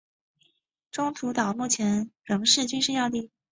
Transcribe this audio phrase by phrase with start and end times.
[0.89, 3.29] 中途岛目前仍是军事要地。